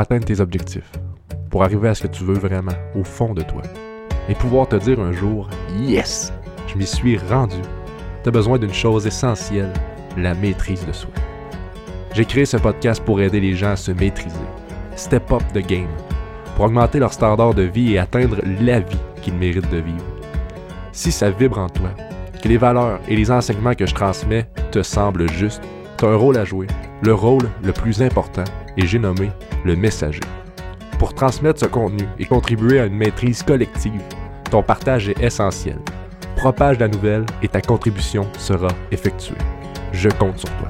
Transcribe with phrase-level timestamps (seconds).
[0.00, 0.90] atteindre tes objectifs,
[1.50, 3.62] pour arriver à ce que tu veux vraiment, au fond de toi,
[4.28, 5.48] et pouvoir te dire un jour
[5.80, 6.32] Yes,
[6.66, 7.56] je m'y suis rendu.
[8.22, 9.72] Tu as besoin d'une chose essentielle,
[10.16, 11.10] la maîtrise de soi.
[12.14, 14.36] J'ai créé ce podcast pour aider les gens à se maîtriser,
[14.96, 15.88] step up the game,
[16.56, 20.04] pour augmenter leur standard de vie et atteindre la vie qu'ils méritent de vivre.
[20.92, 21.90] Si ça vibre en toi,
[22.42, 25.62] que les valeurs et les enseignements que je transmets te semblent justes,
[25.96, 26.66] tu as un rôle à jouer,
[27.02, 28.44] le rôle le plus important,
[28.76, 29.30] et j'ai nommé
[29.64, 30.20] le messager.
[30.98, 34.02] Pour transmettre ce contenu et contribuer à une maîtrise collective,
[34.50, 35.78] ton partage est essentiel.
[36.36, 39.36] Propage la nouvelle et ta contribution sera effectuée.
[39.92, 40.68] Je compte sur toi.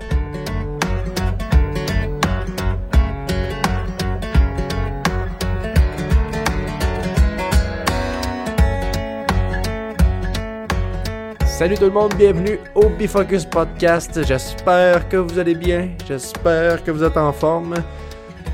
[11.58, 14.24] Salut tout le monde, bienvenue au Bifocus Podcast.
[14.24, 17.74] J'espère que vous allez bien, j'espère que vous êtes en forme.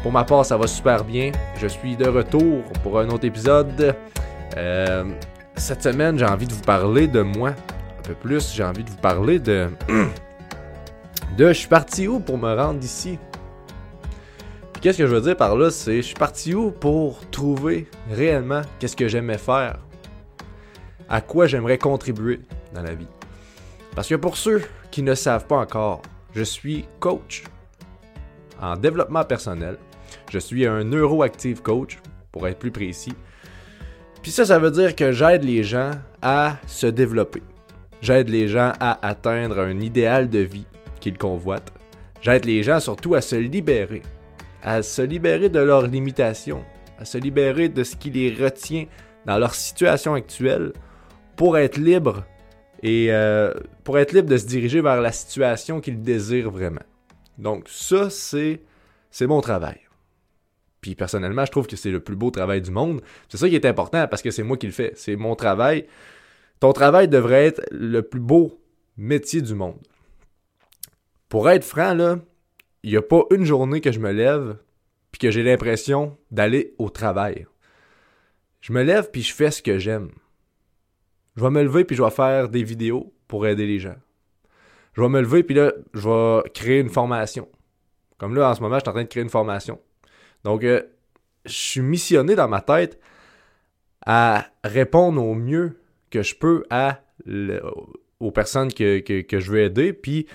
[0.04, 1.32] Pour ma part, ça va super bien.
[1.56, 3.96] Je suis de retour pour un autre épisode.
[4.54, 5.04] Euh,
[5.56, 7.54] cette semaine, j'ai envie de vous parler de moi
[7.98, 8.52] un peu plus.
[8.52, 9.70] J'ai envie de vous parler de.
[11.38, 13.18] de je suis parti où pour me rendre ici?
[14.82, 18.60] Qu'est-ce que je veux dire par là, c'est je suis parti où pour trouver réellement
[18.78, 19.78] qu'est-ce que j'aimais faire,
[21.08, 22.42] à quoi j'aimerais contribuer
[22.74, 23.08] dans la vie?
[23.96, 26.02] Parce que pour ceux qui ne savent pas encore,
[26.34, 27.44] je suis coach
[28.60, 29.78] en développement personnel.
[30.30, 31.98] Je suis un neuroactive coach,
[32.34, 33.12] pour être plus précis.
[34.20, 37.42] Puis ça, ça veut dire que j'aide les gens à se développer.
[38.02, 40.66] J'aide les gens à atteindre un idéal de vie
[40.98, 41.72] qu'ils convoitent.
[42.22, 44.02] J'aide les gens surtout à se libérer.
[44.64, 46.64] À se libérer de leurs limitations.
[46.98, 48.86] À se libérer de ce qui les retient
[49.26, 50.72] dans leur situation actuelle
[51.36, 52.24] pour être libres
[52.82, 56.82] et euh, pour être libre de se diriger vers la situation qu'il désire vraiment.
[57.38, 58.60] Donc ça, c'est
[59.20, 59.83] mon travail.
[60.84, 63.00] Puis personnellement, je trouve que c'est le plus beau travail du monde.
[63.30, 64.92] C'est ça qui est important parce que c'est moi qui le fais.
[64.96, 65.86] C'est mon travail.
[66.60, 68.60] Ton travail devrait être le plus beau
[68.98, 69.78] métier du monde.
[71.30, 72.18] Pour être franc, là,
[72.82, 74.58] il n'y a pas une journée que je me lève
[75.10, 77.46] puis que j'ai l'impression d'aller au travail.
[78.60, 80.10] Je me lève puis je fais ce que j'aime.
[81.34, 83.96] Je vais me lever puis je vais faire des vidéos pour aider les gens.
[84.92, 87.48] Je vais me lever puis là, je vais créer une formation.
[88.18, 89.80] Comme là, en ce moment, je suis en train de créer une formation.
[90.44, 90.82] Donc, euh,
[91.44, 93.00] je suis missionné dans ma tête
[94.06, 96.64] à répondre au mieux que je peux
[98.20, 100.26] aux personnes que, je veux aider, puis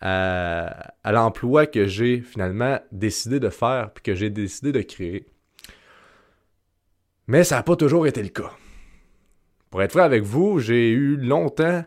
[0.00, 5.26] à, l'emploi que j'ai finalement décidé de faire, puis que j'ai décidé de créer.
[7.26, 8.52] Mais ça n'a pas toujours été le cas.
[9.70, 11.84] Pour être vrai avec vous, j'ai eu longtemps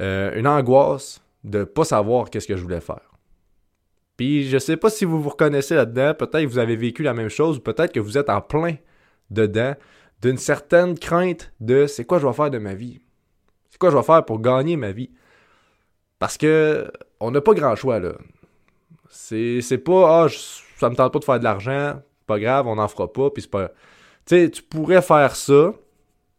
[0.00, 3.13] euh, une angoisse de ne pas savoir qu'est-ce que je voulais faire.
[4.16, 7.14] Puis je sais pas si vous vous reconnaissez là-dedans, peut-être que vous avez vécu la
[7.14, 8.76] même chose, ou peut-être que vous êtes en plein
[9.30, 9.74] dedans
[10.22, 13.00] d'une certaine crainte de c'est quoi je vais faire de ma vie?
[13.70, 15.10] C'est quoi je vais faire pour gagner ma vie?
[16.18, 18.12] Parce que on n'a pas grand choix là.
[19.10, 20.28] C'est, c'est pas ah
[20.78, 23.42] ça me tente pas de faire de l'argent, pas grave, on n'en fera pas, puis
[23.42, 23.68] c'est pas.
[24.26, 25.74] Tu sais, tu pourrais faire ça,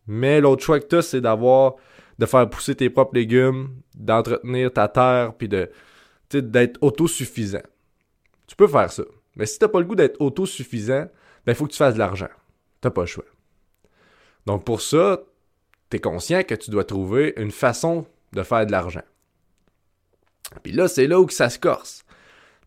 [0.08, 1.76] mais l'autre choix que tu as, c'est d'avoir
[2.18, 5.70] de faire pousser tes propres légumes, d'entretenir ta terre, puis de
[6.42, 7.64] d'être autosuffisant.
[8.48, 9.04] Tu peux faire ça.
[9.36, 11.08] Mais si tu n'as pas le goût d'être autosuffisant,
[11.46, 12.30] ben il faut que tu fasses de l'argent.
[12.82, 13.26] Tu n'as pas le choix.
[14.46, 15.22] Donc pour ça,
[15.90, 19.04] tu es conscient que tu dois trouver une façon de faire de l'argent.
[20.64, 22.04] Puis là, c'est là où ça se corse.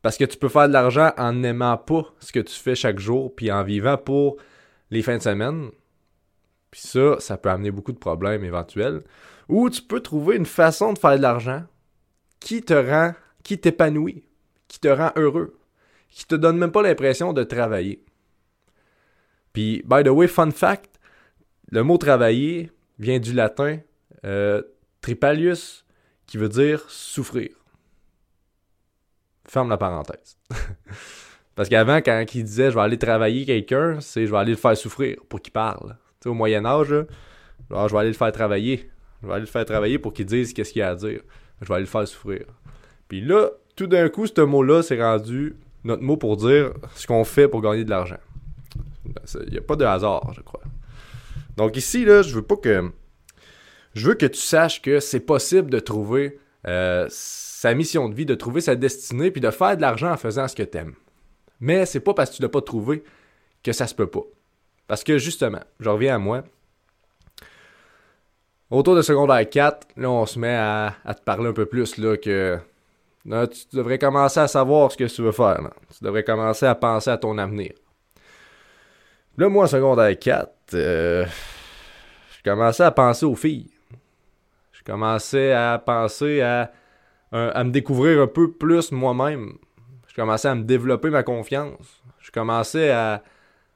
[0.02, 2.98] Parce que tu peux faire de l'argent en n'aimant pas ce que tu fais chaque
[2.98, 4.36] jour, puis en vivant pour
[4.90, 5.70] les fins de semaine,
[6.70, 9.02] puis ça, ça peut amener beaucoup de problèmes éventuels.
[9.48, 11.64] Ou tu peux trouver une façon de faire de l'argent
[12.40, 14.24] qui te rend, qui t'épanouit,
[14.68, 15.58] qui te rend heureux,
[16.08, 18.04] qui te donne même pas l'impression de travailler.
[19.52, 20.98] Puis, by the way, fun fact,
[21.70, 23.78] le mot travailler vient du latin
[24.24, 24.62] euh,
[25.00, 25.84] tripalius,
[26.26, 27.50] qui veut dire souffrir.
[29.46, 30.36] Ferme la parenthèse.
[31.56, 34.58] Parce qu'avant, quand il disait je vais aller travailler quelqu'un, c'est je vais aller le
[34.58, 36.88] faire souffrir pour qu'il parle au Moyen Âge,
[37.70, 38.90] je vais aller le faire travailler.
[39.22, 41.20] Je vais aller le faire travailler pour qu'il dise qu'est-ce qu'il a à dire.
[41.60, 42.44] Je vais aller le faire souffrir.
[43.08, 47.24] Puis là, tout d'un coup, ce mot-là s'est rendu notre mot pour dire ce qu'on
[47.24, 48.18] fait pour gagner de l'argent.
[49.46, 50.62] Il n'y a pas de hasard, je crois.
[51.56, 52.90] Donc ici, là, je veux pas que.
[53.94, 58.26] Je veux que tu saches que c'est possible de trouver euh, sa mission de vie,
[58.26, 60.94] de trouver sa destinée, puis de faire de l'argent en faisant ce que tu aimes.
[61.60, 63.02] Mais c'est pas parce que tu l'as pas trouvé
[63.62, 64.22] que ça se peut pas.
[64.86, 66.44] Parce que justement, je reviens à moi.
[68.70, 72.16] Autour de secondaire 4, là, on se met à, te parler un peu plus, là,
[72.16, 72.58] que
[73.28, 75.70] tu devrais commencer à savoir ce que tu veux faire.
[75.96, 77.72] Tu devrais commencer à penser à ton avenir.
[79.36, 81.26] Là, moi, secondaire 4, euh,
[82.36, 83.70] je commençais à penser aux filles.
[84.72, 86.72] Je commençais à penser à,
[87.32, 89.58] à me découvrir un peu plus moi-même.
[90.06, 92.02] Je commençais à me développer ma confiance.
[92.18, 93.22] Je commençais à,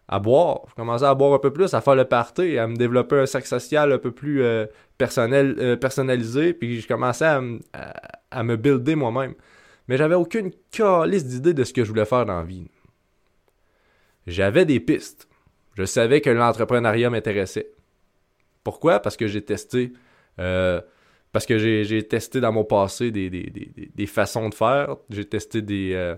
[0.08, 0.62] à boire.
[0.68, 3.26] Je commençais à boire un peu plus, à faire le party, à me développer un
[3.26, 4.66] cercle social un peu plus euh,
[4.98, 6.54] personnel, euh, personnalisé.
[6.54, 7.40] Puis je commençais à,
[7.72, 9.34] à me builder moi-même.
[9.88, 12.68] Mais j'avais aucune calice d'idée de ce que je voulais faire dans la vie.
[14.26, 15.28] J'avais des pistes.
[15.74, 17.70] Je savais que l'entrepreneuriat m'intéressait.
[18.62, 19.00] Pourquoi?
[19.00, 19.92] Parce que j'ai testé.
[20.38, 20.80] Euh,
[21.32, 24.96] parce que j'ai testé dans mon passé des, façons de faire.
[25.10, 25.92] J'ai testé des.
[25.94, 26.14] Euh,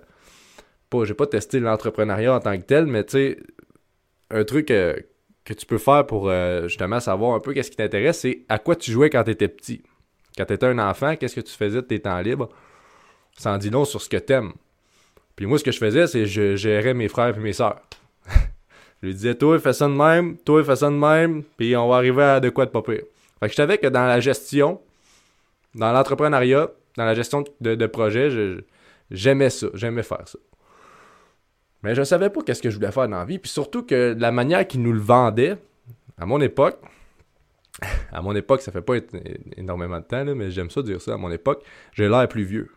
[0.90, 3.38] pas, j'ai pas testé l'entrepreneuriat en tant que tel, mais tu sais,
[4.30, 4.96] un truc euh,
[5.44, 6.30] que tu peux faire pour
[6.66, 9.48] justement savoir un peu qu'est-ce qui t'intéresse, c'est à quoi tu jouais quand tu étais
[9.48, 9.82] petit.
[10.36, 12.48] Quand tu étais un enfant, qu'est-ce que tu faisais de tes temps libres?
[13.36, 14.52] Ça en dit long sur ce que t'aimes.
[15.36, 17.80] Puis moi, ce que je faisais, c'est je gérais mes frères et mes sœurs.
[19.02, 21.88] je lui disais, toi, fais ça de même, toi, fais ça de même, puis on
[21.88, 23.02] va arriver à de quoi de pas pire.
[23.40, 24.80] Fait que je savais que dans la gestion,
[25.74, 28.28] dans l'entrepreneuriat, dans la gestion de, de projet,
[29.10, 30.38] j'aimais ça, j'aimais faire ça.
[31.82, 34.16] Mais je savais pas qu'est-ce que je voulais faire dans la vie, puis surtout que
[34.18, 35.56] la manière qu'ils nous le vendaient,
[36.18, 36.78] à mon époque,
[38.14, 38.94] à mon époque, ça fait pas
[39.56, 42.70] énormément de temps, mais j'aime ça dire ça, à mon époque, j'ai l'air plus vieux.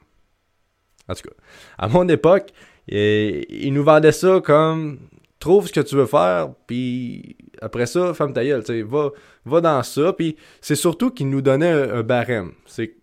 [1.08, 1.36] En tout cas,
[1.78, 2.50] à mon époque,
[2.88, 5.00] ils nous vendaient ça comme
[5.40, 9.12] trouve ce que tu veux faire, puis après ça, femme ta gueule, va,
[9.46, 12.54] va dans ça, puis c'est surtout qu'ils nous donnaient un, barème.
[12.66, 12.96] C'est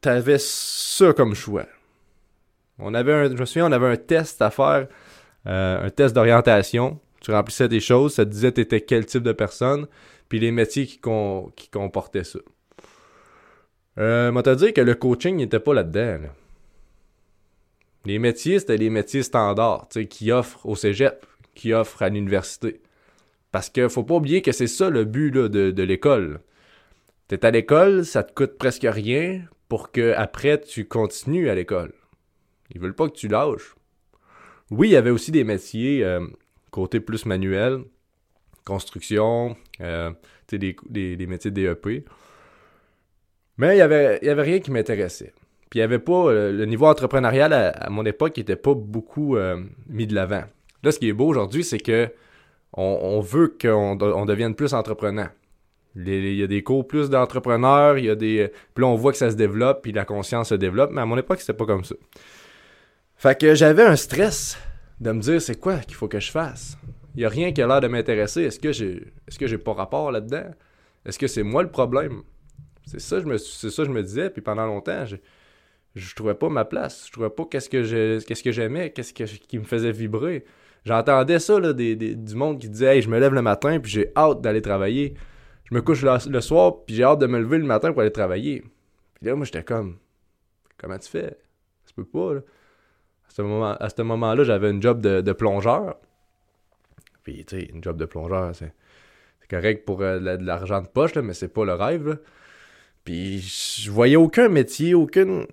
[0.00, 1.66] t'avais ça comme choix.
[2.78, 4.88] On avait je me souviens, on avait un test à faire,
[5.46, 7.00] euh, un test d'orientation.
[7.20, 9.86] Tu remplissais des choses, ça te disait t'étais quel type de personne,
[10.34, 12.40] puis les métiers qui, comportaient ça.
[13.98, 16.22] Euh, moi, te dire que le coaching n'était pas là-dedans.
[16.22, 16.34] Là.
[18.04, 22.80] Les métiers, c'était les métiers standards, qui offrent au cégep, qui offrent à l'université.
[23.52, 26.40] Parce que faut pas oublier que c'est ça le but de, de l'école.
[27.28, 31.92] T'es à l'école, ça te coûte presque rien pour que après tu continues à l'école.
[32.74, 33.76] Ils veulent pas que tu lâches.
[34.72, 36.26] Oui, il y avait aussi des métiers euh,
[36.72, 37.84] côté plus manuel,
[38.64, 40.10] construction, euh,
[40.48, 42.08] des, des, des, métiers DEP.
[43.58, 45.32] Mais il y avait, y avait rien qui m'intéressait.
[45.70, 46.28] Puis il n'y avait pas.
[46.28, 50.44] Euh, le niveau entrepreneurial à, mon époque n'était pas beaucoup euh, mis de l'avant.
[50.82, 52.10] Là, ce qui est beau aujourd'hui, c'est que
[52.76, 55.28] on, veut qu'on on devienne plus entreprenant.
[55.94, 58.50] Il y a des cours plus d'entrepreneurs, il y a des.
[58.74, 61.06] Puis là, on voit que ça se développe, puis la conscience se développe, mais à
[61.06, 61.94] mon époque, c'était pas comme ça.
[63.16, 64.58] Fait que j'avais un stress
[65.00, 66.76] de me dire c'est quoi qu'il faut que je fasse?
[67.14, 68.42] Il n'y a rien qui a l'air de m'intéresser.
[68.42, 70.50] Est-ce que j'ai est-ce que j'ai pas rapport là-dedans?
[71.04, 72.22] Est-ce que c'est moi le problème?
[72.86, 75.04] C'est ça, je me, c'est ça je me disais, puis pendant longtemps,
[75.94, 77.06] je trouvais pas ma place.
[77.06, 80.44] Je trouvais pas qu'est-ce que je, qu'est-ce que j'aimais, qu'est-ce qui me faisait vibrer.
[80.84, 83.90] J'entendais ça là, des, du monde qui disait hey, je me lève le matin puis
[83.90, 85.14] j'ai hâte d'aller travailler.
[85.64, 88.12] Je me couche le, soir puis j'ai hâte de me lever le matin pour aller
[88.12, 88.62] travailler.
[89.14, 89.96] Puis là moi j'étais comme
[90.76, 91.38] comment tu fais?
[91.86, 92.40] Ça peut pas là.
[93.26, 95.96] À ce moment à ce moment-là, j'avais une job de, plongeur.
[97.24, 98.72] Puis tu sais, une job de plongeur, c'est
[99.50, 102.18] correct pour euh, de l'argent de poche là, mais c'est pas le rêve
[103.04, 105.46] Puis je voyais aucun métier, aucune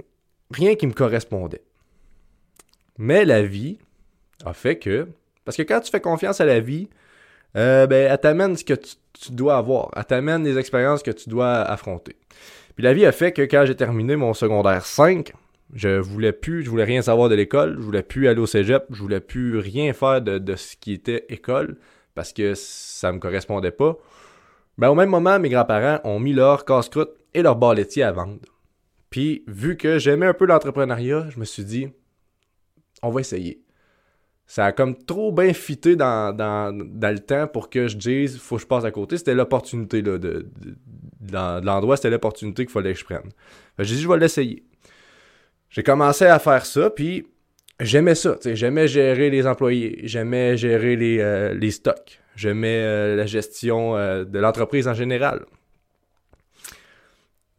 [0.52, 1.64] rien qui me correspondait.
[2.98, 3.80] Mais la vie
[4.46, 5.08] a fait que,
[5.46, 6.90] parce que quand tu fais confiance à la vie,
[7.56, 9.92] euh, ben, elle t'amène ce que tu, dois avoir.
[9.96, 12.16] Elle t'amène les expériences que tu dois affronter.
[12.76, 15.34] Puis la vie a fait que quand j'ai terminé mon secondaire 5,
[15.74, 18.86] je voulais plus, je voulais rien savoir de l'école, je voulais plus aller au cégep,
[18.90, 21.78] je voulais plus rien faire de, ce qui était école
[22.14, 23.98] parce que ça me correspondait pas.
[24.78, 28.12] Ben, au même moment, mes grands-parents ont mis leur casse-croûte et leur bar laitier à
[28.12, 28.40] vendre.
[29.10, 31.88] Puis, vu que j'aimais un peu l'entrepreneuriat, je me suis dit,
[33.04, 33.62] on va essayer.
[34.48, 38.58] Ça a comme trop bien fité dans, dans, le temps pour que je dise, faut
[38.58, 39.18] que je passe à côté.
[39.18, 40.46] C'était l'opportunité, de, de,
[41.32, 43.30] l'endroit, c'était l'opportunité qu'il fallait que je prenne.
[43.80, 44.66] J'ai dit, je vais l'essayer.
[45.72, 47.26] J'ai commencé à faire ça, puis
[47.80, 48.38] j'aimais ça.
[48.46, 54.26] J'aimais gérer les employés, j'aimais gérer les, euh, les stocks, j'aimais euh, la gestion euh,
[54.26, 55.46] de l'entreprise en général.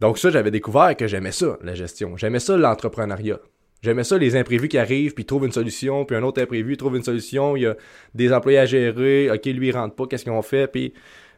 [0.00, 2.16] Donc ça, j'avais découvert que j'aimais ça, la gestion.
[2.16, 3.40] J'aimais ça, l'entrepreneuriat.
[3.83, 6.97] J'aimais ça, les imprévus qui arrivent, puis trouvent une solution, puis un autre imprévu trouve
[6.97, 7.76] une solution, il y a
[8.14, 10.92] des employés à gérer, ok, lui, il rentre pas, qu'est-ce qu'on fait, puis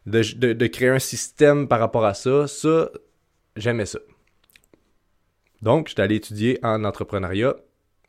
[0.07, 2.91] de, créer un système par rapport à ça, ça,
[3.57, 4.01] j'aimais ça.
[5.63, 7.57] Donc, j'étais allé étudier en entrepreneuriat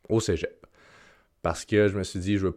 [0.08, 0.66] au cégep.
[1.42, 2.48] Parce que je me suis dit, je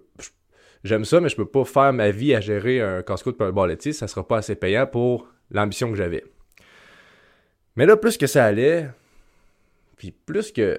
[0.83, 3.51] j'aime ça, mais je peux pas faire ma vie à gérer un casse-croûte pour un
[3.51, 6.23] bar laitier, ça sera pas assez payant pour l'ambition que j'avais.
[7.75, 8.89] Mais là, plus que ça allait,
[9.97, 10.77] puis plus que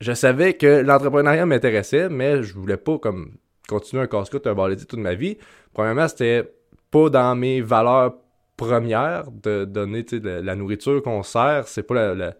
[0.00, 3.36] je savais que l'entrepreneuriat m'intéressait, mais je voulais pas comme
[3.68, 5.38] continuer un casse-croûte, un baladier toute ma vie.
[5.72, 6.52] Premièrement, c'était
[6.90, 8.16] pas dans mes valeurs
[8.56, 11.68] premières de donner la, la nourriture qu'on sert.
[11.68, 12.34] C'est pas la,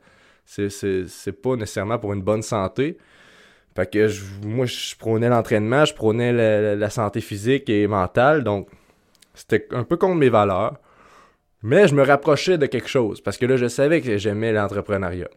[0.44, 2.99] c'est pas nécessairement pour une bonne santé.
[3.75, 4.08] Fait que
[4.46, 6.32] moi, je prônais l'entraînement, je prônais
[6.76, 8.44] la, santé physique et mentale.
[8.44, 8.68] Donc,
[9.34, 10.78] c'était un peu contre mes valeurs.
[11.62, 15.30] Mais je me rapprochais de quelque chose parce que là, je savais que j'aimais l'entrepreneuriat.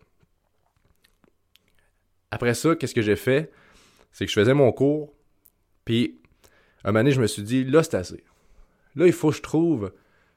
[2.31, 3.51] Après ça, qu'est-ce que j'ai fait?
[4.11, 5.13] C'est que je faisais mon cours,
[5.85, 6.19] puis
[6.83, 8.23] un moment donné, je me suis dit, là, c'est assez.
[8.95, 9.91] Là, il faut que je trouve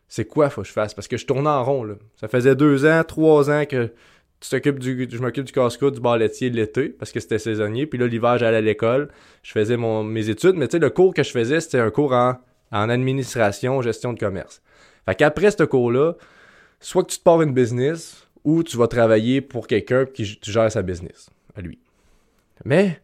[0.08, 1.84] c'est quoi faut que je fasse parce que je tournais en rond.
[1.84, 1.94] Là.
[2.16, 3.92] Ça faisait deux ans, trois ans que
[4.40, 7.86] tu t'occupes du, je m'occupe du casse-croûte, du bar laitier l'été parce que c'était saisonnier.
[7.86, 9.08] Puis là, l'hiver, j'allais à l'école,
[9.42, 11.90] je faisais mon, mes études, mais tu sais, le cours que je faisais, c'était un
[11.90, 12.36] cours en,
[12.70, 14.62] en administration, gestion de commerce.
[15.06, 16.14] Fait qu'après ce cours-là,
[16.80, 20.50] soit que tu te pars une business ou tu vas travailler pour quelqu'un qui tu
[20.52, 21.80] gères sa business à lui.
[22.64, 23.00] Mais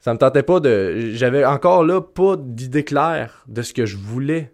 [0.00, 1.12] ça me tentait pas de.
[1.12, 4.52] J'avais encore là pas d'idée claire de ce que je voulais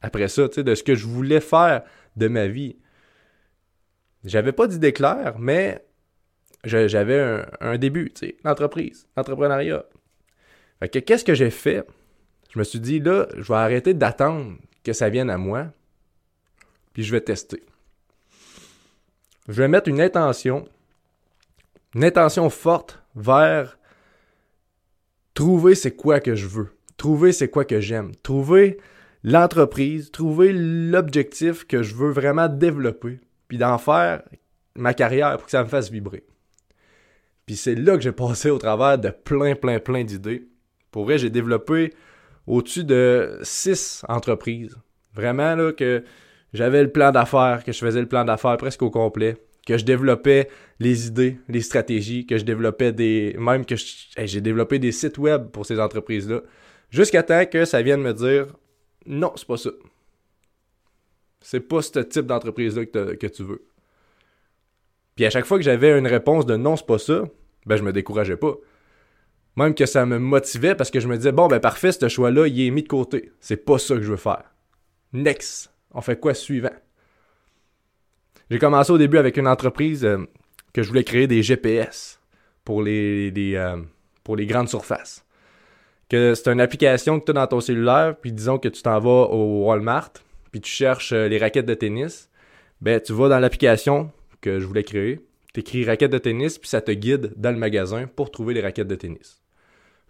[0.00, 1.82] après ça, tu sais, de ce que je voulais faire
[2.16, 2.76] de ma vie.
[4.28, 5.82] J'avais pas d'idée claire, mais
[6.62, 9.86] j'avais un, début, tu l'entreprise, l'entrepreneuriat.
[10.92, 11.82] Qu'est-ce que j'ai fait?
[12.52, 15.68] Je me suis dit, là, je vais arrêter d'attendre que ça vienne à moi,
[16.92, 17.62] puis je vais tester.
[19.48, 20.68] Je vais mettre une intention,
[21.94, 23.78] une intention forte vers
[25.32, 26.68] trouver c'est quoi que je veux,
[26.98, 28.78] trouver c'est quoi que j'aime, trouver
[29.24, 34.22] l'entreprise, trouver l'objectif que je veux vraiment développer, puis d'en faire
[34.76, 36.24] ma carrière pour que ça me fasse vibrer.
[37.46, 40.46] Puis c'est là que j'ai passé au travers de plein, plein, plein d'idées.
[40.90, 41.94] Pour vrai, j'ai développé
[42.46, 44.76] au-dessus de six entreprises.
[45.14, 46.04] Vraiment, là, que
[46.52, 49.36] j'avais le plan d'affaires, que je faisais le plan d'affaires presque au complet,
[49.66, 53.34] que je développais les idées, les stratégies, que je développais des...
[53.38, 56.42] Même que j'ai développé des sites web pour ces entreprises-là.
[56.90, 58.46] Jusqu'à temps que ça vienne me dire
[59.06, 59.70] non, c'est pas ça.
[61.40, 63.64] C'est pas ce type d'entreprise-là que, tu veux.
[65.16, 67.24] Puis à chaque fois que j'avais une réponse de non, c'est pas ça,
[67.66, 68.54] ben je me décourageais pas.
[69.56, 72.46] Même que ça me motivait parce que je me disais, bon, ben parfait, ce choix-là,
[72.46, 73.32] il est mis de côté.
[73.40, 74.44] C'est pas ça que je veux faire.
[75.12, 75.72] Next.
[75.92, 76.74] On fait quoi suivant?
[78.50, 80.18] J'ai commencé au début avec une entreprise euh,
[80.72, 82.20] que je voulais créer des GPS
[82.64, 83.76] pour les, euh,
[84.22, 85.24] pour les grandes surfaces
[86.08, 88.98] que c'est une application que tu as dans ton cellulaire, puis disons que tu t'en
[88.98, 90.12] vas au Walmart,
[90.50, 92.30] puis tu cherches euh, les raquettes de tennis,
[92.80, 95.20] ben tu vas dans l'application que je voulais créer,
[95.52, 98.60] tu écris raquettes de tennis, puis ça te guide dans le magasin pour trouver les
[98.60, 99.42] raquettes de tennis.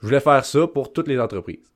[0.00, 1.73] Je voulais faire ça pour toutes les entreprises.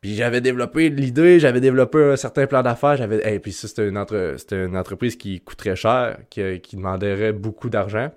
[0.00, 3.88] Puis j'avais développé l'idée, j'avais développé un certain plan d'affaires, j'avais et puis ça c'était
[3.88, 4.36] une, entre...
[4.52, 8.10] une entreprise qui coûterait cher, qui, demanderait beaucoup d'argent.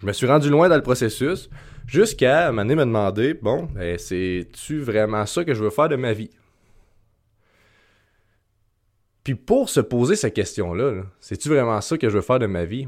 [0.00, 1.48] Je me suis rendu loin dans le processus.
[1.86, 6.12] Jusqu'à donné me demander, bon, ben, c'est-tu vraiment ça que je veux faire de ma
[6.12, 6.30] vie?
[9.26, 12.38] Puis pour se poser cette question-là, -là, c'est tu vraiment ça que je veux faire
[12.38, 12.86] de ma vie?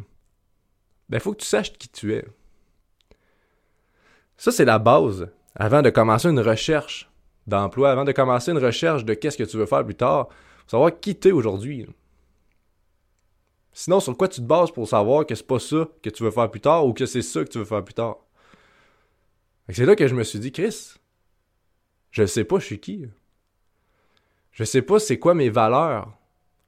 [1.09, 2.25] Ben, faut que tu saches qui tu es.
[4.37, 7.11] Ça, c'est la base avant de commencer une recherche
[7.49, 10.29] d'emploi, avant de commencer une recherche de qu'est-ce que tu veux faire plus tard.
[10.29, 11.89] Faut savoir qui tu es aujourd'hui.
[13.73, 16.31] Sinon, sur quoi tu te bases pour savoir que c'est pas ça que tu veux
[16.31, 18.19] faire plus tard ou que c'est ça que tu veux faire plus tard?
[19.71, 20.95] C'est là que je me suis dit, Chris,
[22.13, 23.07] je sais pas je suis qui.
[24.53, 26.18] Je sais pas c'est quoi mes valeurs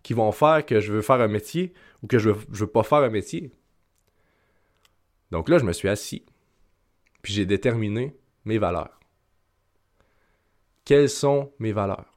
[0.02, 2.83] qui vont faire que je veux faire un métier ou que je veux, veux pas
[2.83, 3.52] faire un métier.
[5.30, 6.25] Donc là, je me suis assis.
[7.23, 8.99] Puis j'ai déterminé mes valeurs.
[10.85, 12.12] Quelles sont mes valeurs?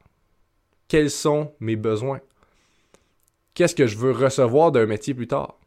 [0.88, 2.22] Quels sont mes besoins?
[3.54, 5.60] Qu'est-ce que je veux recevoir d'un métier plus tard?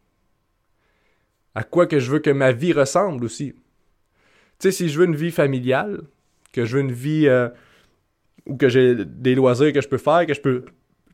[1.55, 3.53] À quoi que je veux que ma vie ressemble aussi?
[3.53, 3.61] Tu
[4.59, 6.03] sais, si je veux une vie familiale,
[6.53, 7.49] que je veux une vie euh,
[8.47, 10.65] où que j'ai des loisirs que je peux faire, que je peux,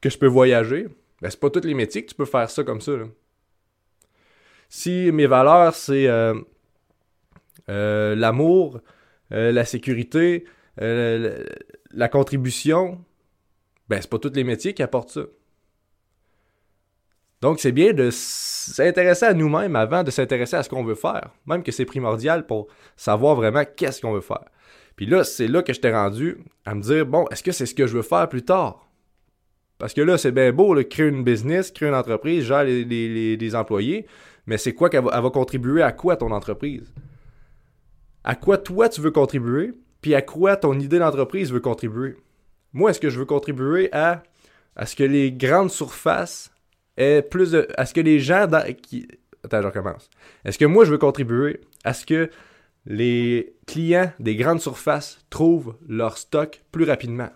[0.02, 0.88] que je peux voyager,
[1.22, 2.92] ben c'est pas tous les métiers que tu peux faire ça comme ça.
[4.68, 6.34] Si mes valeurs, c'est euh,
[7.70, 8.80] euh, l'amour,
[9.30, 10.44] la sécurité,
[10.76, 13.02] la contribution,
[13.88, 15.22] ben c'est pas tous les métiers qui apportent ça.
[17.42, 21.30] Donc, c'est bien de s'intéresser à nous-mêmes avant de s'intéresser à ce qu'on veut faire.
[21.44, 24.44] Même que c'est primordial pour savoir vraiment qu'est-ce qu'on veut faire.
[24.94, 27.66] Puis là, c'est là que je t'ai rendu à me dire, bon, est-ce que c'est
[27.66, 28.88] ce que je veux faire plus tard?
[29.82, 33.54] Parce que là, c'est bien beau, de créer une business, créer une entreprise, gérer les,
[33.56, 34.06] employés,
[34.46, 36.94] mais c'est quoi qu'elle va, contribuer à quoi ton entreprise?
[38.22, 42.14] À quoi toi tu veux contribuer, puis à quoi ton idée d'entreprise veut contribuer?
[42.72, 44.22] Moi, est-ce que je veux contribuer à,
[44.76, 46.52] à ce que les grandes surfaces
[46.96, 47.66] est plus de.
[47.84, 48.46] ce que les gens
[48.80, 49.08] qui.
[49.42, 50.10] Attends, je recommence.
[50.44, 52.30] Est-ce que moi, je veux contribuer à ce que
[52.86, 57.30] les clients des grandes surfaces trouvent leur stock plus rapidement?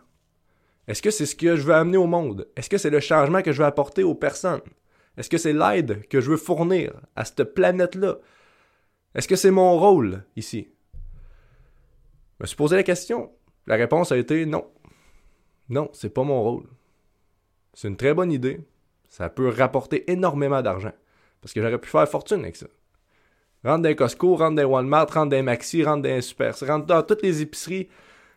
[0.88, 2.48] Est-ce que c'est ce que je veux amener au monde?
[2.56, 4.60] Est-ce que c'est le changement que je veux apporter aux personnes?
[5.16, 8.18] Est-ce que c'est l'aide que je veux fournir à cette planète-là?
[9.14, 10.68] Est-ce que c'est mon rôle ici?
[12.38, 13.32] Je me suis posé la question.
[13.66, 14.66] La réponse a été non.
[15.68, 16.68] Non, c'est pas mon rôle.
[17.72, 18.60] C'est une très bonne idée.
[19.08, 20.92] Ça peut rapporter énormément d'argent.
[21.40, 22.66] Parce que j'aurais pu faire fortune avec ça.
[23.64, 27.22] Rentre dans Costco, rentre dans Walmart, rentre dans Maxi, rentre dans Super, rentre dans toutes
[27.22, 27.88] les épiceries.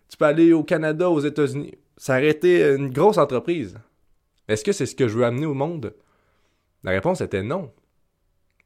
[0.07, 1.77] Tu peux aller au Canada, aux États-Unis.
[1.99, 3.77] Ça aurait été une grosse entreprise.
[4.47, 5.93] Est-ce que c'est ce que je veux amener au monde?
[6.83, 7.73] La réponse était non.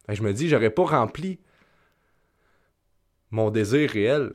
[0.08, 1.40] je me dis, j'aurais pas rempli
[3.32, 4.34] mon désir réel.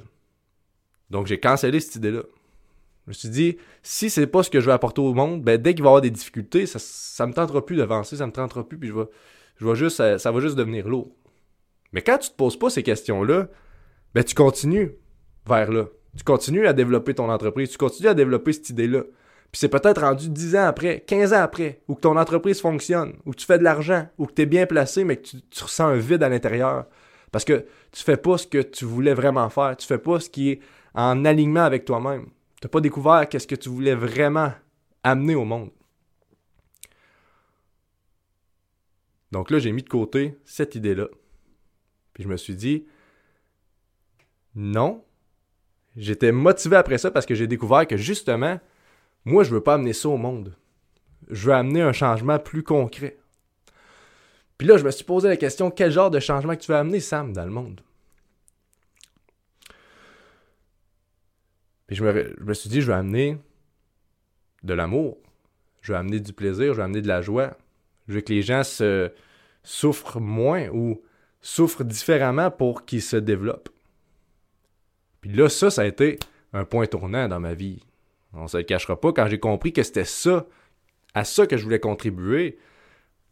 [1.11, 2.23] Donc j'ai cancellé cette idée-là.
[3.07, 5.63] Je me suis dit, si c'est pas ce que je veux apporter au monde, ben
[5.63, 8.33] dès qu'il va y avoir des difficultés, ça, ça me tentera plus d'avancer, ça me
[8.33, 8.91] tentera plus, puis
[9.61, 11.15] je juste, ça, ça, va juste devenir lourd.
[11.93, 13.49] Mais quand tu te poses pas ces questions-là,
[14.13, 14.97] ben tu continues
[15.47, 15.87] vers là.
[16.19, 19.05] Tu continues à développer ton entreprise, tu continues à développer cette idée-là.
[19.53, 23.15] Puis c'est peut-être rendu 10 ans après, 15 ans après, ou que ton entreprise fonctionne,
[23.25, 25.63] ou que tu fais de l'argent, ou que tu es bien placé, mais que tu,
[25.63, 26.87] ressens un vide à l'intérieur.
[27.31, 29.77] Parce que tu fais pas ce que tu voulais vraiment faire.
[29.77, 30.61] Tu fais pas ce qui est
[30.93, 32.27] en alignement avec toi-même.
[32.61, 34.53] Tu n'as pas découvert qu'est-ce que tu voulais vraiment
[35.05, 35.71] amener au monde.
[39.31, 41.07] Donc là, j'ai mis de côté cette idée-là.
[42.13, 42.87] Puis je me suis dit,
[44.57, 45.05] non.
[45.97, 48.61] J'étais motivé après ça parce que j'ai découvert que justement,
[49.25, 50.55] moi, je veux pas amener ça au monde.
[51.29, 53.19] Je veux amener un changement plus concret.
[54.57, 57.01] Puis là, je me suis posé la question, quel genre de changement tu veux amener,
[57.01, 57.81] Sam, dans le monde?
[61.87, 63.39] Puis je me, suis dit, je veux amener
[64.63, 65.17] de l'amour,
[65.81, 67.57] je veux amener du plaisir, je veux amener de la joie.
[68.09, 69.11] Je veux que les gens se
[69.63, 71.03] souffrent moins ou
[71.41, 73.71] souffrent différemment pour qu'ils se développent.
[75.29, 76.19] Là, ça, ça a été
[76.55, 77.81] un point tournant dans ma vie.
[78.33, 79.13] On ne se le cachera pas.
[79.13, 80.47] Quand j'ai compris que c'était ça,
[81.15, 82.59] à ça que je voulais contribuer,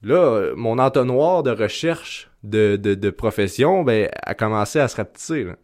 [0.02, 5.44] là, mon entonnoir de recherche de, de, profession ben, a commencé à se rapetisser.
[5.44, 5.56] Là.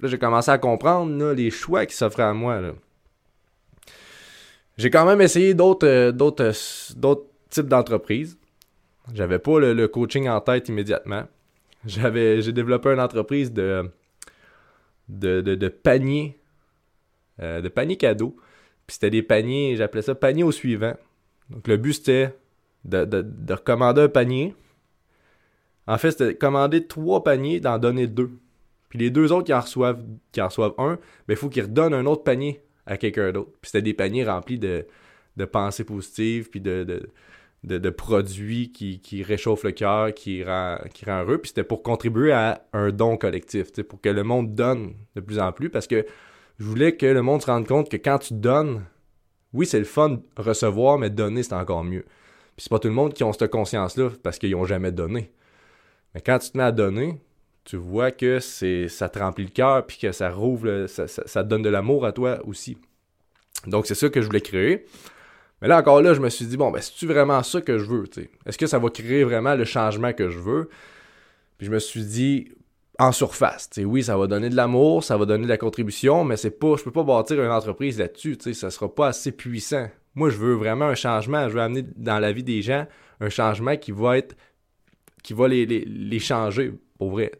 [0.00, 2.60] Là, j'ai commencé à comprendre les choix qui s'offraient à moi.
[4.78, 8.38] J'ai quand même essayé d'autres, euh, d'autres, euh, d'autres types d'entreprises.
[9.12, 11.24] J'avais pas le, coaching en tête immédiatement.
[11.84, 13.90] J'avais, j'ai développé une entreprise de,
[15.10, 16.38] de, de, paniers,
[17.40, 18.36] euh, de paniers cadeaux.
[18.86, 20.94] Puis c'était des paniers, j'appelais ça panier au suivant.
[21.48, 22.34] Donc le but c'était
[22.84, 24.54] de, de, de recommander un panier.
[25.86, 28.30] En fait, c'était commander trois paniers, d'en donner deux.
[28.88, 30.96] Puis les deux autres qui en reçoivent, qui en reçoivent un,
[31.26, 33.50] ben, il faut qu'ils redonnent un autre panier à quelqu'un d'autre.
[33.60, 34.86] Puis c'était des paniers remplis de,
[35.50, 37.10] pensées positives, puis de,
[37.64, 41.38] de, produits qui, réchauffent le cœur, qui rend, qui heureux.
[41.38, 45.38] Puis c'était pour contribuer à un don collectif, pour que le monde donne de plus
[45.38, 46.06] en plus, parce que
[46.58, 48.84] je voulais que le monde se rende compte que quand tu donnes,
[49.52, 52.04] oui, c'est le fun de recevoir, mais donner, c'est encore mieux.
[52.56, 55.32] Puis c'est pas tout le monde qui ont cette conscience-là parce qu'ils n'ont jamais donné.
[56.14, 57.20] Mais quand tu te mets à donner,
[57.64, 61.68] tu vois que ça te remplit le cœur puis que ça rouvre, ça, donne de
[61.68, 62.78] l'amour à toi aussi.
[63.66, 64.84] Donc c'est ça que je voulais créer.
[65.60, 67.84] Mais là encore là, je me suis dit bon ben c'est vraiment ça que je
[67.84, 68.04] veux,
[68.46, 70.70] Est-ce que ça va créer vraiment le changement que je veux?
[71.58, 72.48] Puis je me suis dit
[72.98, 76.36] en surface, oui, ça va donner de l'amour, ça va donner de la contribution, mais
[76.36, 79.88] c'est pas je peux pas bâtir une entreprise là-dessus, ça sera pas assez puissant.
[80.14, 82.86] Moi, je veux vraiment un changement, je veux amener dans la vie des gens
[83.20, 84.36] un changement qui va être
[85.22, 87.30] qui va les, les, changer pour vrai.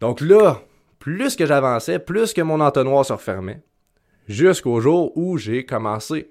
[0.00, 0.62] Donc là,
[0.98, 3.62] plus que j'avançais, plus que mon entonnoir se refermait,
[4.28, 6.28] jusqu'au jour où j'ai commencé.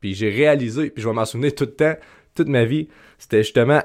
[0.00, 1.94] Puis j'ai réalisé, puis je vais m'en souvenir tout le temps,
[2.34, 3.82] toute ma vie, c'était justement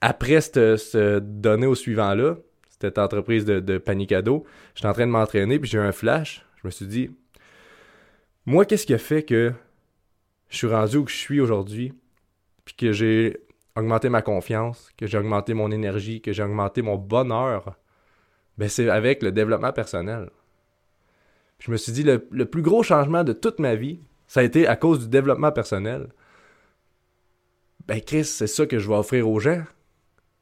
[0.00, 2.36] après ce donner au suivant-là,
[2.80, 6.44] cette entreprise de, de panicado, j'étais en train de m'entraîner, puis j'ai eu un flash.
[6.62, 7.10] Je me suis dit,
[8.46, 9.52] moi, qu'est-ce qui a fait que
[10.48, 11.92] je suis rendu où je suis aujourd'hui,
[12.64, 13.36] puis que j'ai
[13.76, 17.76] augmenté ma confiance, que j'ai augmenté mon énergie, que j'ai augmenté mon bonheur,
[18.56, 20.30] ben c'est avec le développement personnel.
[21.58, 24.66] Je me suis dit, le, plus gros changement de toute ma vie, ça a été
[24.66, 26.08] à cause du développement personnel.
[27.86, 29.62] Ben Chris, c'est ça que je vais offrir aux gens.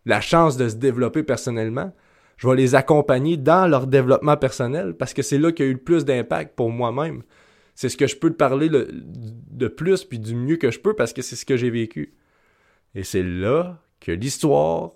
[0.05, 1.95] La chance de se développer personnellement.
[2.37, 5.71] Je vais les accompagner dans leur développement personnel parce que c'est là qu'il y a
[5.71, 7.23] eu le plus d'impact pour moi-même.
[7.75, 10.95] C'est ce que je peux te parler de plus puis du mieux que je peux
[10.95, 12.15] parce que c'est ce que j'ai vécu.
[12.95, 14.93] Et c'est là que l'histoire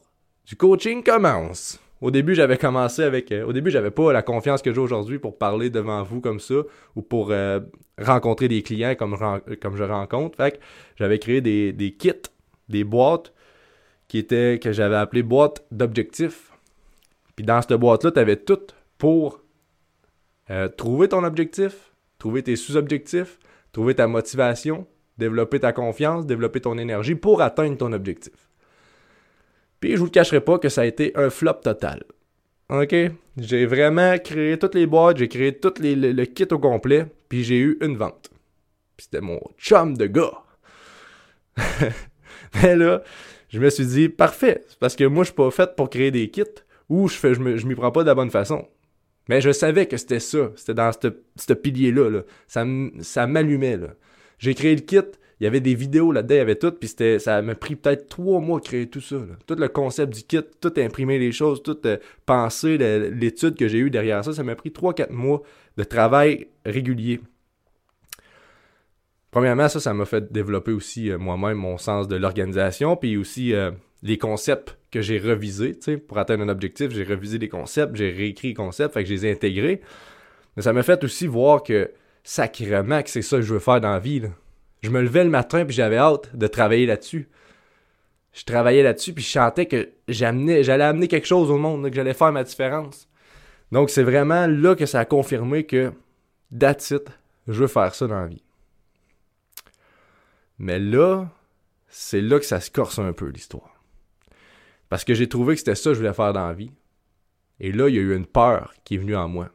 [0.46, 1.78] du coaching commence.
[2.01, 3.31] Au début, j'avais commencé avec.
[3.31, 6.41] Euh, au début, j'avais pas la confiance que j'ai aujourd'hui pour parler devant vous comme
[6.41, 6.63] ça
[6.97, 7.61] ou pour euh,
[7.99, 10.37] rencontrer des clients comme, je rencontre.
[10.37, 10.57] Fait que
[10.97, 12.13] j'avais créé des, kits,
[12.69, 13.35] des boîtes
[14.09, 16.51] qui étaient que j'avais appelées boîtes d'objectifs.
[17.37, 18.61] Puis dans cette boîte-là, tu avais tout
[18.97, 19.43] pour
[20.49, 23.39] euh, trouver ton objectif, trouver tes sous-objectifs,
[23.73, 24.87] trouver ta motivation,
[25.19, 28.50] développer ta confiance, développer ton énergie pour atteindre ton objectif.
[29.81, 32.05] Puis je vous le cacherai pas que ça a été un flop total.
[32.69, 32.95] OK?
[33.37, 37.59] J'ai vraiment créé toutes les boîtes, j'ai créé tout le, kit au complet, puis j'ai
[37.59, 38.31] eu une vente.
[38.97, 40.43] Puis c'était mon chum de gars.
[42.62, 43.03] Mais là,
[43.49, 46.31] je me suis dit, parfait, parce que moi, je suis pas fait pour créer des
[46.31, 46.45] kits
[46.88, 48.69] ou je, fais, je, m'y prends pas de la bonne façon.
[49.29, 52.11] Mais je savais que c'était ça, c'était dans ce pilier-là.
[52.11, 52.23] Là.
[52.47, 52.64] Ça,
[53.01, 53.79] ça m'allumait.
[54.38, 54.99] J'ai créé le kit,
[55.40, 57.74] il y avait des vidéos là-dedans, il y avait tout, puis c'était, ça m'a pris
[57.74, 59.16] peut-être trois mois de créer tout ça.
[59.46, 63.79] Tout le concept du kit, tout imprimer les choses, tout euh, penser, l'étude que j'ai
[63.79, 65.42] eue derrière ça, ça m'a pris trois, quatre mois
[65.79, 67.20] de travail régulier.
[69.31, 73.55] Premièrement, ça, ça m'a fait développer aussi euh, moi-même mon sens de l'organisation, puis aussi
[73.55, 73.70] euh,
[74.03, 78.48] les concepts que j'ai revisés, pour atteindre un objectif, j'ai revisé les concepts, j'ai réécrit
[78.48, 79.81] les concepts, fait que je les ai intégrés.
[80.57, 81.92] Mais ça m'a fait aussi voir que
[82.24, 84.22] sacrément que c'est ça que je veux faire dans la vie.
[84.83, 87.29] Je me levais le matin puis j'avais hâte de travailler là-dessus.
[88.33, 92.14] Je travaillais là-dessus puis je chantais que j'allais amener quelque chose au monde, que j'allais
[92.14, 93.09] faire ma différence.
[93.73, 95.93] Donc c'est vraiment là que ça a confirmé que
[96.57, 97.09] that's it,
[97.49, 98.43] je veux faire ça dans la vie.
[100.59, 101.29] Mais là,
[101.88, 103.83] c'est là que ça se corse un peu l'histoire.
[104.88, 106.73] Parce que j'ai trouvé que c'était ça que je voulais faire dans la vie.
[107.61, 109.51] Et là, il y a eu une peur qui est venue en moi.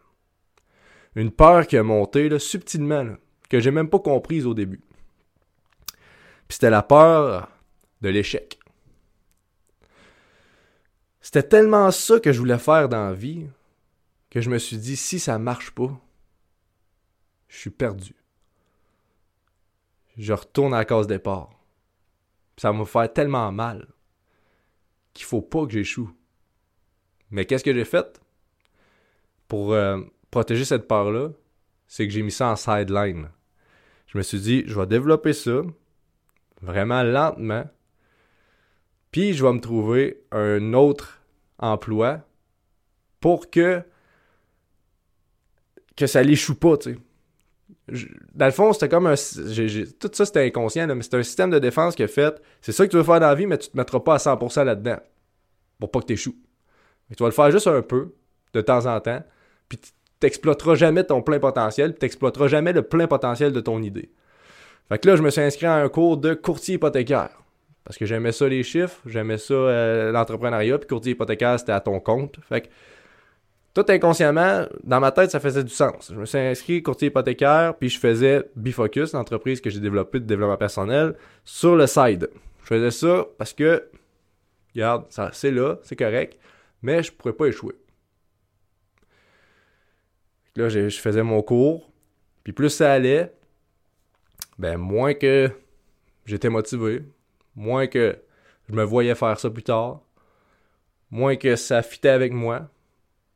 [1.16, 3.18] Une peur qui a monté là, subtilement, là,
[3.50, 4.82] que j'ai même pas comprise au début.
[6.48, 7.50] Puis c'était la peur
[8.02, 8.60] de l'échec.
[11.22, 13.48] C'était tellement ça que je voulais faire dans la vie
[14.30, 16.00] que je me suis dit si ça marche pas,
[17.48, 18.16] je suis perdu.
[20.18, 21.50] Je retourne à la case départ.
[22.58, 23.88] Ça va me faire tellement mal
[25.14, 26.12] qu'il faut pas que j'échoue.
[27.32, 28.22] Mais qu'est-ce que j'ai fait?
[29.48, 31.30] Pour euh, protéger cette peur-là?
[31.88, 33.30] C'est que j'ai mis ça en sideline.
[34.08, 35.62] Je me suis dit, je vais développer ça,
[36.62, 37.66] vraiment lentement.
[39.12, 41.22] Puis je vais me trouver un autre
[41.58, 42.22] emploi
[43.20, 43.82] pour que
[45.96, 46.98] que ça l'échoue pas, tu
[48.34, 49.16] dans le fond, c'était comme un.
[49.16, 52.42] tout ça, c'était inconscient, mais c'est un système de défense qui a fait.
[52.62, 54.18] C'est ça que tu veux faire dans la vie, mais tu te mettras pas à
[54.18, 54.98] 100% là-dedans.
[55.80, 56.36] Pour pas que tu échoues.
[57.16, 58.16] tu vas le faire juste un peu,
[58.54, 59.24] de temps en temps.
[59.70, 59.92] Puis tu
[60.24, 61.96] n'exploiteras jamais ton plein potentiel.
[61.96, 62.10] Tu
[62.48, 64.12] jamais le plein potentiel de ton idée.
[64.90, 67.42] Fait que là, je me suis inscrit à un cours de courtier hypothécaire.
[67.84, 71.80] Parce que j'aimais ça les chiffres, j'aimais ça euh, l'entrepreneuriat, puis courtier hypothécaire, c'était à
[71.80, 72.38] ton compte.
[72.50, 72.68] Fait que
[73.76, 76.10] tout inconsciemment, dans ma tête, ça faisait du sens.
[76.12, 80.26] Je me suis inscrit courtier hypothécaire, puis je faisais Bifocus, l'entreprise que j'ai développée de
[80.26, 82.30] développement personnel, sur le side.
[82.62, 83.88] Je faisais ça parce que,
[84.74, 86.40] regarde, c'est là, c'est correct,
[86.82, 87.76] mais je pourrais pas échouer.
[90.56, 91.92] Là, je faisais mon cours,
[92.44, 93.34] puis plus ça allait,
[94.58, 95.52] ben moins que
[96.26, 97.04] j'étais motivé,
[97.56, 98.18] moins que
[98.70, 100.02] je me voyais faire ça plus tard,
[101.12, 102.70] moins que ça fitait avec moi.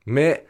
[0.06, 0.46] Mais,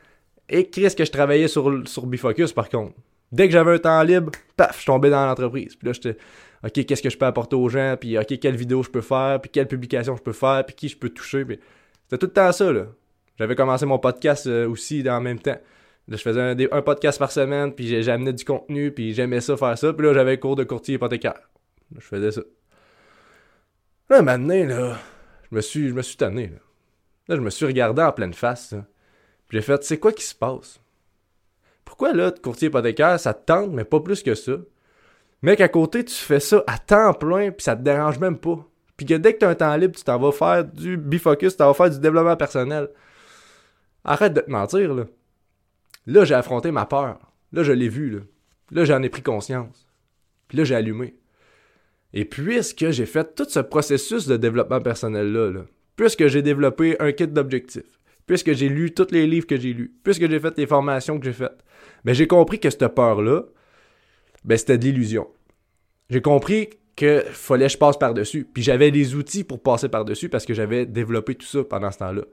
[0.47, 2.95] et qu'est-ce que je travaillais sur, sur Bifocus par contre.
[3.31, 5.75] Dès que j'avais un temps libre, paf, je tombais dans l'entreprise.
[5.75, 6.17] Puis là, j'étais,
[6.63, 9.39] OK, qu'est-ce que je peux apporter aux gens, puis OK, quelle vidéo je peux faire,
[9.39, 11.45] puis quelle publication je peux faire, puis qui je peux toucher?
[11.45, 11.59] Puis
[12.05, 12.87] c'était tout le temps ça, là.
[13.37, 15.57] J'avais commencé mon podcast euh, aussi en même temps
[16.17, 19.93] je faisais un, podcast par semaine, puis j'amenais du contenu, puis j'aimais ça faire ça.
[19.93, 21.49] Puis là, j'avais cours de courtier hypothécaire.
[21.95, 22.41] Je faisais ça.
[24.09, 24.97] Là, maintenant, là,
[25.49, 26.47] je me suis, je me suis tanné.
[26.47, 26.57] Là.
[27.27, 28.73] là je me suis regardé en pleine face.
[29.47, 30.79] Puis j'ai fait, c'est quoi qui se passe?
[31.85, 34.53] Pourquoi là, courtier hypothécaire, ça te tente, mais pas plus que ça?
[35.41, 38.65] Mais qu'à côté, tu fais ça à temps plein, puis ça te dérange même pas.
[38.97, 41.53] Puis que dès que tu as un temps libre, tu t'en vas faire du bifocus,
[41.53, 42.89] tu t'en vas faire du développement personnel.
[44.03, 45.05] Arrête de te mentir, là.
[46.09, 47.19] Là, j'ai affronté ma peur.
[47.51, 48.09] Là, je l'ai vu.
[48.09, 48.19] Là,
[48.71, 49.87] là j'en ai pris conscience.
[50.47, 51.15] Puis là, j'ai allumé.
[52.13, 57.27] Et puisque j'ai fait tout ce processus de développement personnel-là, puisque j'ai développé un kit
[57.27, 61.19] d'objectifs, puisque j'ai lu tous les livres que j'ai lus, puisque j'ai fait les formations
[61.19, 61.63] que j'ai faites,
[62.03, 63.43] ben, j'ai compris que cette peur-là,
[64.43, 65.27] ben, c'était de l'illusion.
[66.09, 68.47] J'ai compris qu'il fallait que je passe par-dessus.
[68.51, 71.99] Puis j'avais les outils pour passer par-dessus parce que j'avais développé tout ça pendant ce
[71.99, 72.23] temps-là.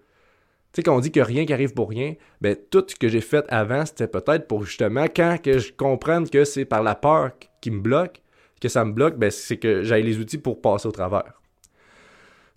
[0.77, 3.09] Tu sais, quand on dit que rien qui arrive pour rien, ben tout ce que
[3.09, 6.95] j'ai fait avant, c'était peut-être pour justement, quand que je comprenne que c'est par la
[6.95, 7.31] peur
[7.63, 8.21] qui me bloque,
[8.61, 11.41] que ça me bloque, ben c'est que j'ai les outils pour passer au travers.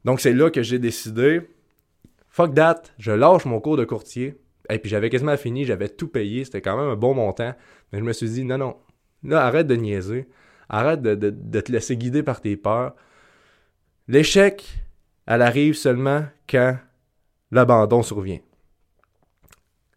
[0.04, 1.44] Donc c'est là que j'ai décidé,
[2.28, 4.36] fuck that, je lâche mon cours de courtier.
[4.70, 7.56] Et puis j'avais quasiment fini, j'avais tout payé, c'était quand même un bon montant.
[7.94, 8.76] Mais je me suis dit, non, non,
[9.24, 10.28] là, arrête de niaiser,
[10.68, 12.98] arrête de te laisser guider par tes peurs.
[14.10, 14.68] L'échec,
[15.26, 16.76] elle arrive seulement quand
[17.52, 18.40] l'abandon survient.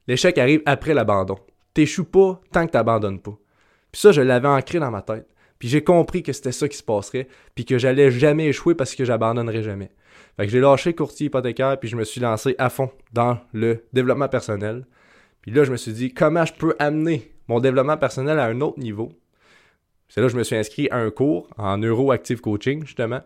[0.06, 1.38] L'échec arrive après l'abandon.
[1.74, 3.38] T'échoues pas tant que t'abandonnes pas.
[3.90, 5.28] Puis ça, je l'avais ancré dans ma tête.
[5.58, 8.94] Puis j'ai compris que c'était ça qui se passerait, puis que j'allais jamais échouer parce
[8.94, 9.92] que j'abandonnerais jamais.
[10.36, 13.84] Fait que j'ai lâché courtier hypothécaire, puis je me suis lancé à fond dans le
[13.92, 14.86] développement personnel.
[15.40, 18.60] Puis là, je me suis dit, comment je peux amener mon développement personnel à un
[18.60, 19.12] autre niveau?
[20.08, 23.20] C'est là que je me suis inscrit à un cours en Neuroactive Coaching, justement,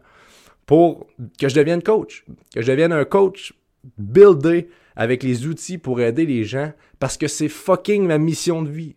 [0.67, 1.07] pour
[1.41, 2.25] que je devienne coach.
[2.55, 3.55] Que je devienne un coach
[3.99, 8.71] buildé avec les outils pour aider les gens, parce que c'est fucking ma mission de
[8.71, 8.95] vie.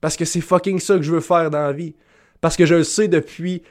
[0.00, 1.94] Parce que c'est fucking ça que je veux faire dans la vie.
[2.40, 3.62] Parce que je le sais depuis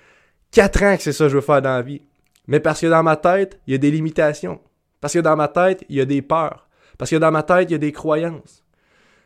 [0.52, 2.02] 4 ans que c'est ça que je veux faire dans la vie.
[2.48, 4.60] Mais parce que dans ma tête, il y a des limitations.
[5.02, 6.68] Parce que dans ma tête, il y a des peurs.
[6.98, 8.64] Parce que dans ma tête, il y a des croyances.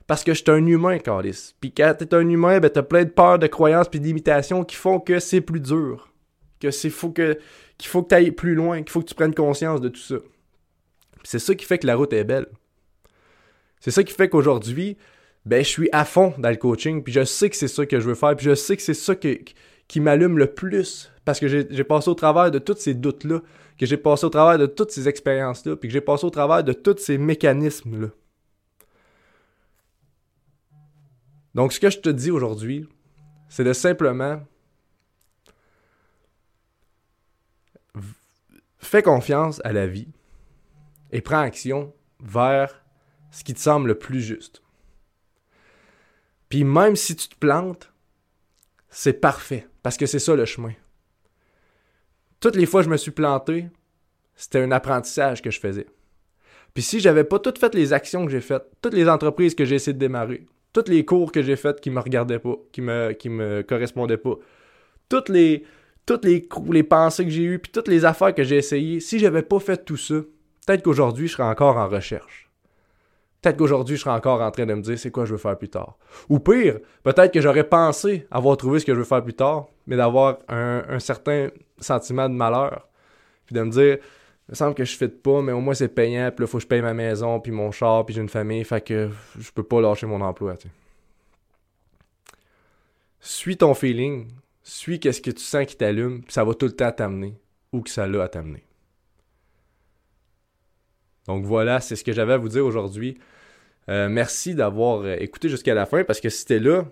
[0.07, 1.53] Parce que je suis un humain, Carlis.
[1.61, 4.63] Puis quand t'es un humain, ben t'as plein de peurs, de croyances puis de limitations
[4.63, 6.11] qui font que c'est plus dur.
[6.59, 7.37] Que c'est faut que
[7.77, 10.01] qu'il faut que tu ailles plus loin, qu'il faut que tu prennes conscience de tout
[10.01, 10.15] ça.
[11.23, 12.47] C'est ça qui fait que la route est belle.
[13.79, 14.97] C'est ça qui fait qu'aujourd'hui,
[15.45, 17.99] ben, je suis à fond dans le coaching, puis je sais que c'est ça que
[17.99, 21.47] je veux faire, puis je sais que c'est ça qui m'allume le plus, parce que
[21.47, 23.41] j'ai passé au travers de tous ces doutes-là,
[23.77, 26.63] que j'ai passé au travers de toutes ces expériences-là, puis que j'ai passé au travers
[26.63, 28.09] de tous ces mécanismes-là.
[31.55, 32.87] Donc, ce que je te dis aujourd'hui,
[33.47, 34.41] c'est de simplement
[38.77, 40.07] fais confiance à la vie
[41.11, 42.83] et prends action vers
[43.31, 44.61] ce qui te semble le plus juste.
[46.49, 47.91] Puis même si tu te plantes,
[48.89, 50.73] c'est parfait, parce que c'est ça le chemin.
[52.39, 53.67] Toutes les fois que je me suis planté,
[54.35, 55.85] c'était un apprentissage que je faisais.
[56.73, 59.65] Puis si j'avais pas toutes fait les actions que j'ai faites, toutes les entreprises que
[59.65, 62.81] j'ai essayé de démarrer, tous les cours que j'ai faits qui me regardaient pas, qui
[62.81, 64.35] me, me correspondaient pas,
[65.07, 65.65] toutes les,
[66.05, 69.19] toutes les, les pensées que j'ai eues, puis toutes les affaires que j'ai essayées, si
[69.19, 70.15] j'avais pas fait tout ça,
[70.69, 72.47] peut-être qu'aujourd'hui, je serais encore en recherche.
[73.41, 75.57] Peut-être qu'aujourd'hui, je serais encore en train de me dire c'est quoi je veux faire
[75.57, 75.97] plus tard.
[76.29, 79.65] Ou pire, peut-être que j'aurais pensé avoir trouvé ce que je veux faire plus tard,
[79.87, 81.47] mais d'avoir un, certain
[81.79, 82.87] sentiment de malheur.
[83.47, 85.87] Puis de me dire, il me semble que je fais pas, mais au moins c'est
[85.87, 88.29] payant, puis là, faut que je paye ma maison, puis mon char, puis j'ai une
[88.29, 90.53] famille, fait que je peux pas lâcher mon emploi.
[93.19, 94.27] Suis ton feeling,
[94.61, 97.33] suis qu'est-ce que tu sens qui t'allume, puis ça va tout le temps t'amener
[97.71, 98.68] où que ça l'a à t'amener.
[101.29, 103.19] Donc voilà, c'est ce que j'avais à vous dire aujourd'hui.
[103.87, 106.85] Euh, merci d'avoir euh, écouté jusqu'à la fin parce que si t'es là,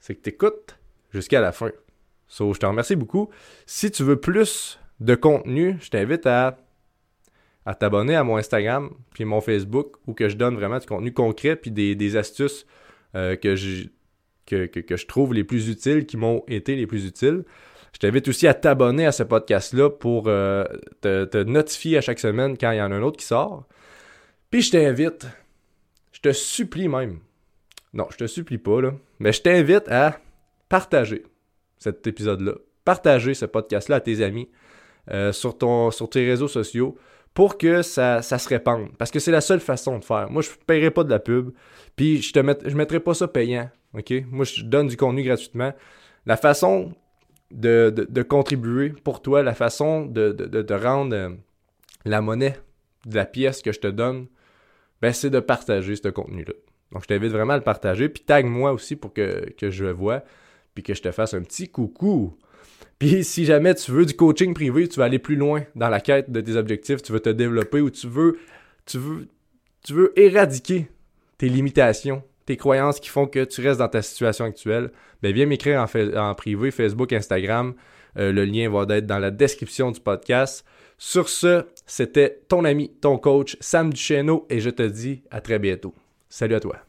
[0.00, 0.76] c'est que t'écoutes
[1.12, 1.70] jusqu'à la fin.
[2.26, 3.30] So, je te remercie beaucoup.
[3.64, 6.58] Si tu veux plus de contenu, je t'invite à,
[7.64, 11.12] à t'abonner à mon Instagram puis mon Facebook où que je donne vraiment du contenu
[11.12, 12.66] concret puis des, astuces
[13.14, 17.44] euh, que, je, trouve les plus utiles, qui m'ont été les plus utiles.
[17.92, 22.72] Je t'invite aussi à t'abonner à ce podcast-là pour te, notifier à chaque semaine quand
[22.72, 23.64] il y en a un autre qui sort.
[24.50, 25.26] Puis je t'invite,
[26.12, 27.20] je te supplie même,
[27.92, 30.18] non, je te supplie pas, là, mais je t'invite à
[30.68, 31.24] partager
[31.78, 32.52] cet épisode-là,
[32.84, 34.48] partager ce podcast-là à tes amis,
[35.10, 36.96] euh, sur, tes réseaux sociaux,
[37.32, 38.88] pour que ça, se répande.
[38.98, 40.30] Parce que c'est la seule façon de faire.
[40.30, 41.50] Moi, je ne paierai pas de la pub,
[41.96, 43.70] puis je ne je mettrai pas ça payant.
[43.92, 45.72] Moi, je donne du contenu gratuitement.
[46.26, 46.92] La façon
[47.50, 51.30] de, contribuer pour toi, la façon de, de, rendre euh,
[52.04, 52.58] la monnaie
[53.06, 54.26] de la pièce que je te donne
[55.02, 56.54] ben, c'est de partager ce contenu-là.
[56.92, 58.08] Donc, je t'invite vraiment à le partager.
[58.08, 60.22] Puis, tag moi aussi pour que, je le vois.
[60.74, 62.36] Puis que je te fasse un petit coucou.
[62.98, 66.00] Puis, si jamais tu veux du coaching privé, tu veux aller plus loin dans la
[66.00, 68.38] quête de tes objectifs, tu veux te développer ou tu veux,
[68.84, 69.28] tu veux,
[69.84, 70.88] tu veux éradiquer
[71.38, 74.90] tes limitations, tes croyances qui font que tu restes dans ta situation actuelle,
[75.22, 77.74] ben viens m'écrire en, en, privé, Facebook, Instagram.
[78.18, 80.64] Euh, le lien va être dans la description du podcast.
[80.98, 85.58] Sur ce, c'était ton ami, ton coach, Sam Duchesneau, et je te dis à très
[85.58, 85.94] bientôt.
[86.28, 86.85] Salut à toi.